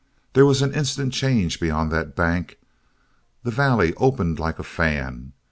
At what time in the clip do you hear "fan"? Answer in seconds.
4.63-5.33